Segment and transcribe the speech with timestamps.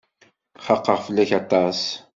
[0.65, 1.79] Xaqeɣ fell-ak aṭas.